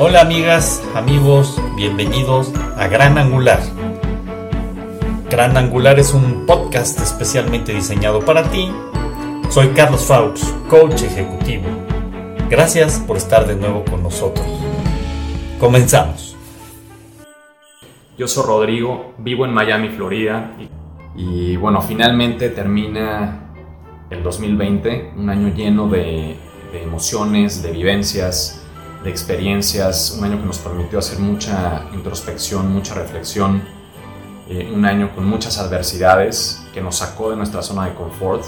Hola 0.00 0.20
amigas, 0.20 0.80
amigos, 0.94 1.60
bienvenidos 1.74 2.52
a 2.76 2.86
Gran 2.86 3.18
Angular. 3.18 3.58
Gran 5.28 5.56
Angular 5.56 5.98
es 5.98 6.14
un 6.14 6.46
podcast 6.46 7.00
especialmente 7.00 7.74
diseñado 7.74 8.20
para 8.20 8.48
ti. 8.48 8.70
Soy 9.50 9.70
Carlos 9.70 10.04
Faux, 10.04 10.54
coach 10.70 11.02
ejecutivo. 11.02 11.64
Gracias 12.48 13.00
por 13.00 13.16
estar 13.16 13.44
de 13.48 13.56
nuevo 13.56 13.84
con 13.90 14.04
nosotros. 14.04 14.46
Comenzamos. 15.58 16.36
Yo 18.16 18.28
soy 18.28 18.46
Rodrigo, 18.46 19.14
vivo 19.18 19.46
en 19.46 19.52
Miami, 19.52 19.88
Florida. 19.88 20.52
Y, 21.16 21.56
bueno, 21.56 21.82
finalmente 21.82 22.50
termina 22.50 23.52
el 24.10 24.22
2020, 24.22 25.14
un 25.16 25.28
año 25.28 25.52
lleno 25.52 25.88
de, 25.88 26.36
de 26.70 26.82
emociones, 26.84 27.64
de 27.64 27.72
vivencias, 27.72 28.64
de 29.02 29.10
experiencias, 29.10 30.16
un 30.18 30.24
año 30.24 30.38
que 30.38 30.46
nos 30.46 30.58
permitió 30.58 30.98
hacer 30.98 31.18
mucha 31.18 31.84
introspección, 31.92 32.72
mucha 32.72 32.94
reflexión, 32.94 33.62
eh, 34.48 34.70
un 34.74 34.84
año 34.84 35.14
con 35.14 35.24
muchas 35.26 35.58
adversidades 35.58 36.62
que 36.72 36.80
nos 36.80 36.96
sacó 36.96 37.30
de 37.30 37.36
nuestra 37.36 37.62
zona 37.62 37.86
de 37.86 37.94
confort 37.94 38.44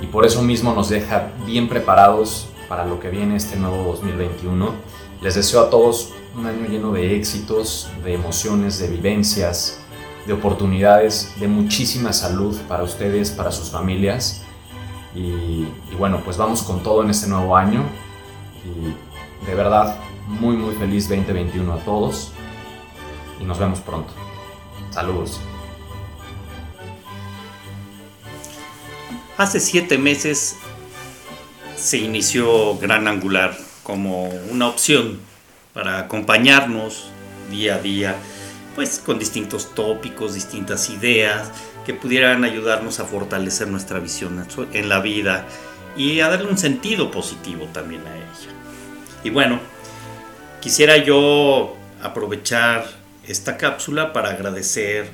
y 0.00 0.06
por 0.06 0.26
eso 0.26 0.42
mismo 0.42 0.74
nos 0.74 0.88
deja 0.88 1.30
bien 1.46 1.68
preparados 1.68 2.48
para 2.68 2.84
lo 2.84 2.98
que 3.00 3.10
viene 3.10 3.36
este 3.36 3.56
nuevo 3.56 3.84
2021. 3.84 4.72
Les 5.20 5.34
deseo 5.34 5.60
a 5.60 5.70
todos 5.70 6.12
un 6.36 6.46
año 6.46 6.66
lleno 6.68 6.92
de 6.92 7.16
éxitos, 7.16 7.88
de 8.02 8.14
emociones, 8.14 8.78
de 8.78 8.88
vivencias, 8.88 9.78
de 10.26 10.32
oportunidades, 10.32 11.32
de 11.38 11.48
muchísima 11.48 12.12
salud 12.12 12.56
para 12.68 12.82
ustedes, 12.82 13.30
para 13.30 13.52
sus 13.52 13.70
familias. 13.70 14.42
Y, 15.14 15.68
bueno, 15.96 16.22
pues 16.24 16.36
vamos 16.36 16.62
con 16.62 16.82
todo 16.82 17.02
en 17.02 17.10
este 17.10 17.28
nuevo 17.28 17.56
año. 17.56 17.84
De 19.46 19.54
verdad, 19.54 19.96
muy 20.26 20.56
muy 20.56 20.74
feliz 20.74 21.08
2021 21.08 21.72
a 21.72 21.78
todos 21.78 22.32
y 23.40 23.44
nos 23.44 23.58
vemos 23.58 23.80
pronto. 23.80 24.12
Saludos. 24.90 25.40
Hace 29.36 29.60
siete 29.60 29.98
meses 29.98 30.56
se 31.76 31.98
inició 31.98 32.78
Gran 32.78 33.08
Angular 33.08 33.56
como 33.82 34.28
una 34.50 34.68
opción 34.68 35.20
para 35.72 35.98
acompañarnos 35.98 37.08
día 37.50 37.74
a 37.74 37.78
día, 37.78 38.16
pues 38.74 39.02
con 39.04 39.18
distintos 39.18 39.74
tópicos, 39.74 40.34
distintas 40.34 40.88
ideas 40.88 41.50
que 41.84 41.92
pudieran 41.92 42.44
ayudarnos 42.44 43.00
a 43.00 43.04
fortalecer 43.04 43.68
nuestra 43.68 43.98
visión 43.98 44.46
en 44.72 44.88
la 44.88 45.00
vida 45.00 45.46
y 45.96 46.20
a 46.20 46.28
darle 46.28 46.48
un 46.48 46.58
sentido 46.58 47.10
positivo 47.10 47.66
también 47.72 48.02
a 48.06 48.16
ella. 48.16 48.54
Y 49.24 49.30
bueno, 49.30 49.58
quisiera 50.60 50.98
yo 50.98 51.74
aprovechar 52.02 52.86
esta 53.26 53.56
cápsula 53.56 54.12
para 54.12 54.28
agradecer 54.28 55.08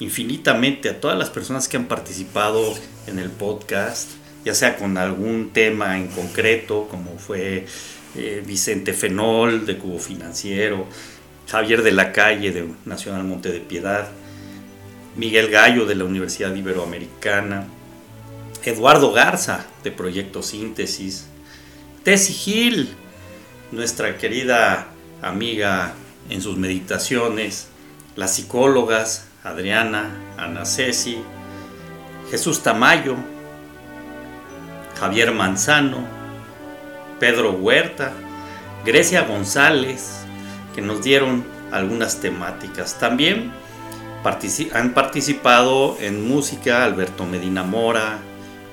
infinitamente 0.00 0.88
a 0.88 1.00
todas 1.00 1.16
las 1.16 1.30
personas 1.30 1.68
que 1.68 1.76
han 1.76 1.86
participado 1.86 2.74
en 3.06 3.20
el 3.20 3.30
podcast, 3.30 4.10
ya 4.44 4.52
sea 4.52 4.76
con 4.76 4.98
algún 4.98 5.50
tema 5.52 5.96
en 5.96 6.08
concreto, 6.08 6.88
como 6.90 7.16
fue 7.18 7.66
eh, 8.16 8.42
Vicente 8.44 8.94
Fenol 8.94 9.64
de 9.64 9.78
Cubo 9.78 10.00
Financiero, 10.00 10.88
Javier 11.48 11.84
de 11.84 11.92
la 11.92 12.10
Calle 12.10 12.50
de 12.50 12.66
Nacional 12.84 13.22
Monte 13.22 13.52
de 13.52 13.60
Piedad, 13.60 14.08
Miguel 15.14 15.50
Gallo 15.50 15.86
de 15.86 15.94
la 15.94 16.02
Universidad 16.02 16.52
Iberoamericana, 16.52 17.68
Eduardo 18.64 19.12
Garza 19.12 19.66
de 19.84 19.92
Proyecto 19.92 20.42
Síntesis, 20.42 21.26
Tessie 22.02 22.34
Gil 22.34 22.96
nuestra 23.72 24.18
querida 24.18 24.86
amiga 25.22 25.94
en 26.28 26.40
sus 26.40 26.56
meditaciones, 26.56 27.68
las 28.16 28.34
psicólogas 28.34 29.26
Adriana, 29.42 30.10
Ana 30.36 30.64
Ceci, 30.64 31.18
Jesús 32.30 32.62
Tamayo, 32.62 33.16
Javier 35.00 35.32
Manzano, 35.32 36.06
Pedro 37.18 37.52
Huerta, 37.52 38.12
Grecia 38.84 39.22
González, 39.22 40.20
que 40.74 40.82
nos 40.82 41.02
dieron 41.02 41.44
algunas 41.72 42.20
temáticas. 42.20 42.98
También 43.00 43.52
han 44.72 44.94
participado 44.94 45.96
en 46.00 46.28
música 46.28 46.84
Alberto 46.84 47.26
Medina 47.26 47.64
Mora, 47.64 48.18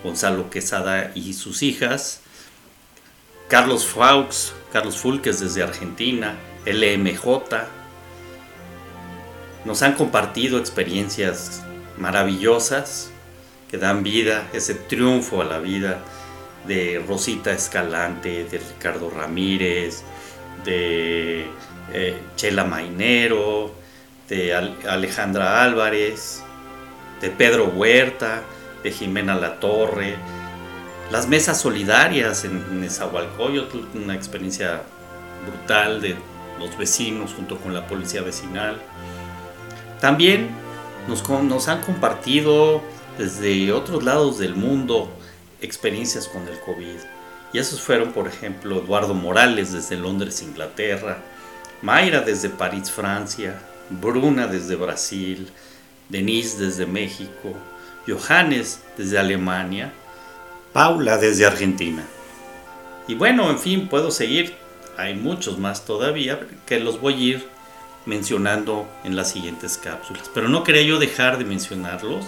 Gonzalo 0.03 0.49
Quesada 0.49 1.11
y 1.15 1.33
sus 1.33 1.63
hijas, 1.63 2.21
Carlos 3.49 3.83
Faux, 3.83 4.53
Carlos 4.71 4.95
Fulques 4.95 5.39
desde 5.39 5.63
Argentina, 5.63 6.35
LMJ. 6.67 7.25
Nos 9.65 9.81
han 9.81 9.93
compartido 9.93 10.59
experiencias 10.59 11.63
maravillosas 11.97 13.09
que 13.67 13.79
dan 13.79 14.03
vida, 14.03 14.47
ese 14.53 14.75
triunfo 14.75 15.41
a 15.41 15.45
la 15.45 15.57
vida 15.57 15.97
de 16.67 17.03
Rosita 17.07 17.51
Escalante, 17.51 18.45
de 18.45 18.59
Ricardo 18.59 19.09
Ramírez, 19.09 20.03
de 20.63 21.47
eh, 21.91 22.19
Chela 22.35 22.65
Mainero, 22.65 23.73
de 24.27 24.53
Alejandra 24.53 25.63
Álvarez, 25.63 26.43
de 27.19 27.31
Pedro 27.31 27.65
Huerta, 27.69 28.43
de 28.83 28.91
Jimena 28.91 29.33
Latorre, 29.33 30.17
las 31.11 31.27
mesas 31.27 31.59
solidarias 31.59 32.45
en 32.45 32.81
Nezahualcóyotl, 32.81 33.79
una 33.95 34.13
experiencia 34.15 34.83
brutal 35.45 36.01
de 36.01 36.15
los 36.59 36.77
vecinos 36.77 37.33
junto 37.33 37.57
con 37.57 37.73
la 37.73 37.87
policía 37.87 38.21
vecinal. 38.21 38.79
También 39.99 40.49
nos, 41.07 41.27
nos 41.27 41.67
han 41.67 41.81
compartido 41.81 42.81
desde 43.17 43.71
otros 43.71 44.03
lados 44.03 44.37
del 44.37 44.55
mundo 44.55 45.11
experiencias 45.61 46.27
con 46.27 46.47
el 46.47 46.59
COVID. 46.59 46.99
Y 47.51 47.57
esos 47.57 47.81
fueron, 47.81 48.11
por 48.11 48.27
ejemplo, 48.27 48.77
Eduardo 48.77 49.13
Morales 49.13 49.73
desde 49.73 49.97
Londres, 49.97 50.43
Inglaterra, 50.43 51.17
Mayra 51.81 52.21
desde 52.21 52.49
París, 52.49 52.91
Francia, 52.91 53.59
Bruna 53.89 54.45
desde 54.45 54.75
Brasil, 54.75 55.49
Denise 56.09 56.59
desde 56.59 56.85
México, 56.85 57.55
Johannes 58.07 58.81
desde 58.97 59.17
Alemania, 59.17 59.91
Paula 60.73 61.17
desde 61.17 61.45
Argentina. 61.45 62.03
Y 63.07 63.15
bueno, 63.15 63.49
en 63.49 63.59
fin, 63.59 63.87
puedo 63.87 64.11
seguir. 64.11 64.55
Hay 64.97 65.15
muchos 65.15 65.57
más 65.57 65.85
todavía 65.85 66.39
que 66.65 66.79
los 66.79 66.99
voy 66.99 67.13
a 67.13 67.17
ir 67.17 67.47
mencionando 68.05 68.87
en 69.03 69.15
las 69.15 69.31
siguientes 69.31 69.77
cápsulas. 69.77 70.29
Pero 70.33 70.49
no 70.49 70.63
quería 70.63 70.83
yo 70.83 70.99
dejar 70.99 71.37
de 71.37 71.45
mencionarlos 71.45 72.25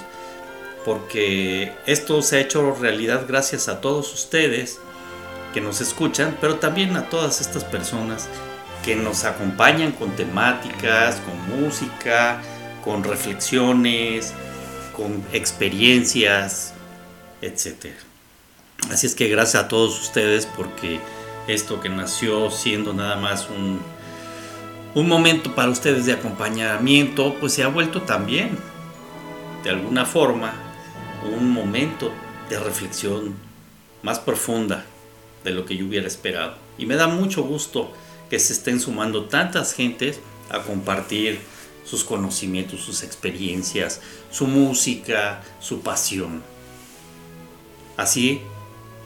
porque 0.86 1.74
esto 1.86 2.22
se 2.22 2.38
ha 2.38 2.40
hecho 2.40 2.76
realidad 2.80 3.26
gracias 3.28 3.68
a 3.68 3.82
todos 3.82 4.14
ustedes 4.14 4.80
que 5.54 5.62
nos 5.62 5.82
escuchan, 5.82 6.38
pero 6.42 6.56
también 6.56 6.96
a 6.96 7.10
todas 7.10 7.42
estas 7.42 7.64
personas 7.64 8.28
que 8.84 8.96
nos 8.96 9.26
acompañan 9.26 9.92
con 9.92 10.16
temáticas, 10.16 11.22
con 11.22 11.62
música, 11.62 12.42
con 12.84 13.04
reflexiones, 13.04 14.34
con 14.96 15.24
experiencias, 15.34 16.74
etcétera. 17.42 18.11
Así 18.90 19.08
es 19.08 19.16
que 19.16 19.28
gracias 19.28 19.64
a 19.64 19.68
todos 19.68 20.00
ustedes 20.02 20.46
porque 20.46 21.00
esto 21.48 21.80
que 21.80 21.90
nació 21.90 22.50
siendo 22.52 22.94
nada 22.94 23.16
más 23.16 23.50
un, 23.50 23.80
un 24.96 25.08
momento 25.08 25.56
para 25.56 25.70
ustedes 25.70 26.06
de 26.06 26.14
acompañamiento, 26.14 27.36
pues 27.40 27.54
se 27.54 27.64
ha 27.64 27.68
vuelto 27.68 28.02
también, 28.02 28.58
de 29.64 29.70
alguna 29.70 30.06
forma, 30.06 30.54
un 31.24 31.52
momento 31.52 32.12
de 32.50 32.60
reflexión 32.60 33.36
más 34.04 34.20
profunda 34.20 34.86
de 35.44 35.52
lo 35.52 35.66
que 35.66 35.78
yo 35.78 35.86
hubiera 35.86 36.08
esperado. 36.08 36.56
Y 36.78 36.86
me 36.86 36.96
da 36.96 37.08
mucho 37.08 37.44
gusto 37.44 37.92
que 38.30 38.40
se 38.40 38.54
estén 38.54 38.80
sumando 38.80 39.26
tantas 39.26 39.74
gentes 39.74 40.20
a 40.50 40.60
compartir 40.60 41.40
sus 41.86 42.04
conocimientos, 42.04 42.82
sus 42.82 43.04
experiencias, 43.04 44.02
su 44.32 44.48
música, 44.48 45.42
su 45.60 45.82
pasión. 45.82 46.44
Así 47.98 48.42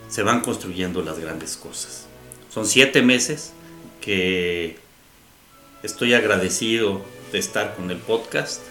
se 0.10 0.24
van 0.24 0.42
construyendo 0.42 1.02
las 1.02 1.20
grandes 1.20 1.58
cosas. 1.58 2.08
Son 2.50 2.66
siete 2.66 3.02
meses 3.02 3.54
que 4.02 4.78
estoy 5.84 6.14
agradecido 6.14 7.02
de 7.32 7.40
estar 7.40 7.76
con 7.76 7.92
el 7.92 7.98
podcast 7.98 8.62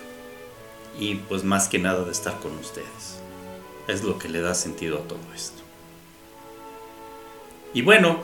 y 0.99 1.17
pues 1.17 1.45
más 1.45 1.69
que 1.69 1.79
nada 1.79 2.05
de 2.05 2.13
estar 2.13 2.39
con 2.41 2.57
ustedes. 2.59 3.19
Es 3.89 4.03
lo 4.03 4.19
que 4.19 4.29
le 4.29 4.41
da 4.41 4.55
sentido 4.55 4.99
a 4.99 5.03
todo 5.03 5.21
esto. 5.35 5.63
Y 7.75 7.83
bueno, 7.83 8.23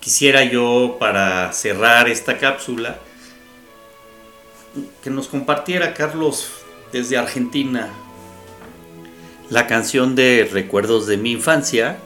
quisiera 0.00 0.44
yo 0.44 0.96
para 0.98 1.52
cerrar 1.52 2.08
esta 2.08 2.38
cápsula 2.38 2.98
que 5.02 5.10
nos 5.10 5.28
compartiera 5.28 5.94
Carlos 5.94 6.50
desde 6.92 7.18
Argentina 7.18 7.92
la 9.50 9.66
canción 9.66 10.14
de 10.14 10.48
Recuerdos 10.52 11.06
de 11.06 11.16
mi 11.16 11.32
infancia, 11.32 11.98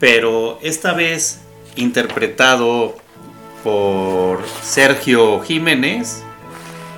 pero 0.00 0.58
esta 0.62 0.92
vez 0.92 1.40
interpretado 1.76 2.96
por 3.64 4.40
Sergio 4.62 5.40
Jiménez, 5.40 6.22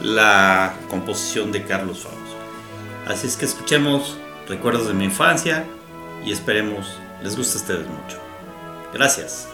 la 0.02 0.75
composición 0.88 1.52
de 1.52 1.64
Carlos 1.64 2.00
Faust. 2.00 2.17
Así 3.06 3.26
es 3.26 3.37
que 3.37 3.44
escuchemos 3.44 4.17
recuerdos 4.49 4.88
de 4.88 4.94
mi 4.94 5.05
infancia 5.05 5.64
y 6.25 6.32
esperemos 6.32 6.99
les 7.22 7.37
guste 7.37 7.58
a 7.58 7.61
ustedes 7.61 7.87
mucho. 7.87 8.19
Gracias. 8.93 9.50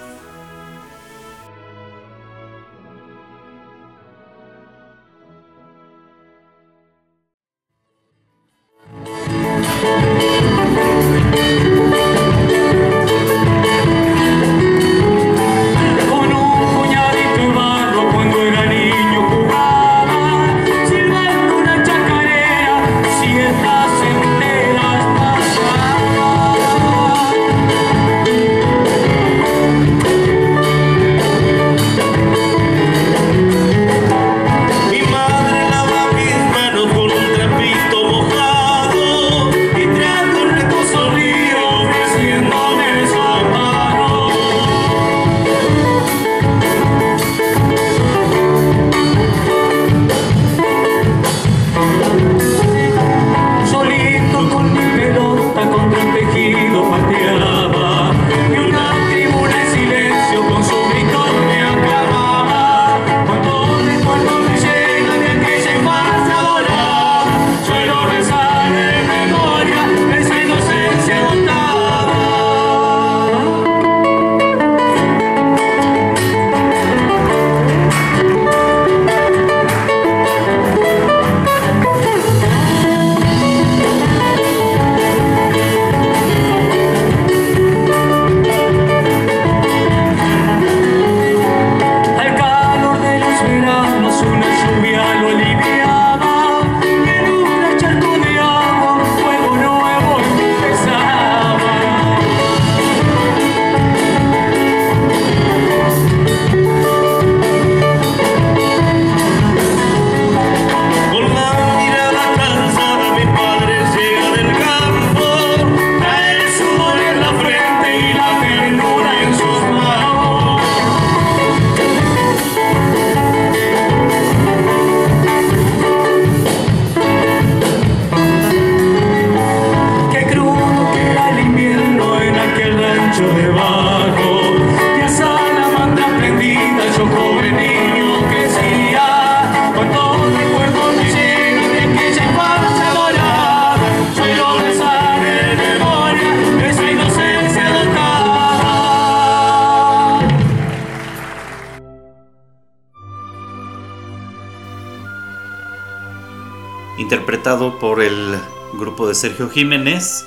Interpretado 156.98 157.78
por 157.78 158.02
el 158.02 158.38
grupo 158.74 159.08
de 159.08 159.14
Sergio 159.14 159.48
Jiménez, 159.50 160.26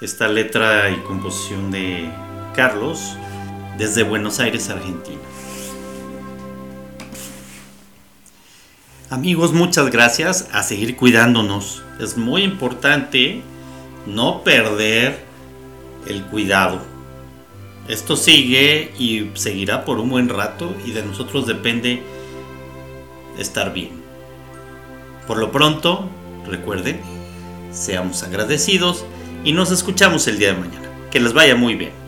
esta 0.00 0.28
letra 0.28 0.90
y 0.90 0.96
composición 1.00 1.70
de 1.70 2.10
Carlos 2.54 3.16
desde 3.78 4.02
Buenos 4.02 4.40
Aires, 4.40 4.70
Argentina. 4.70 5.20
Amigos, 9.10 9.52
muchas 9.52 9.90
gracias 9.90 10.48
a 10.52 10.62
seguir 10.62 10.96
cuidándonos. 10.96 11.82
Es 12.00 12.16
muy 12.16 12.42
importante 12.42 13.42
no 14.06 14.42
perder 14.42 15.24
el 16.06 16.24
cuidado. 16.24 16.80
Esto 17.88 18.16
sigue 18.16 18.92
y 18.98 19.30
seguirá 19.34 19.84
por 19.84 20.00
un 20.00 20.10
buen 20.10 20.28
rato 20.28 20.74
y 20.84 20.90
de 20.90 21.04
nosotros 21.04 21.46
depende 21.46 22.02
estar 23.38 23.72
bien. 23.72 24.05
Por 25.26 25.38
lo 25.38 25.50
pronto, 25.50 26.08
recuerden, 26.46 27.00
seamos 27.72 28.22
agradecidos 28.22 29.04
y 29.44 29.52
nos 29.52 29.70
escuchamos 29.70 30.26
el 30.28 30.38
día 30.38 30.52
de 30.52 30.60
mañana. 30.60 30.88
Que 31.10 31.20
les 31.20 31.32
vaya 31.32 31.56
muy 31.56 31.74
bien. 31.74 32.05